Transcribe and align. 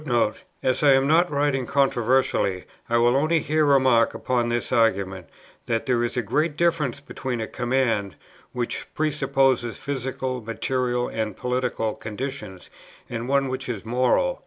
As 0.63 0.81
I 0.81 0.93
am 0.93 1.05
not 1.07 1.29
writing 1.29 1.67
controversially, 1.67 2.65
I 2.89 2.97
will 2.97 3.15
only 3.15 3.37
here 3.39 3.65
remark 3.67 4.15
upon 4.15 4.49
this 4.49 4.71
argument, 4.71 5.29
that 5.67 5.85
there 5.85 6.03
is 6.03 6.17
a 6.17 6.23
great 6.23 6.57
difference 6.57 6.99
between 6.99 7.39
a 7.39 7.45
command, 7.45 8.15
which 8.51 8.87
presupposes 8.95 9.77
physical, 9.77 10.41
material, 10.41 11.07
and 11.07 11.37
political 11.37 11.93
conditions, 11.93 12.71
and 13.11 13.29
one 13.29 13.47
which 13.47 13.69
is 13.69 13.85
moral. 13.85 14.39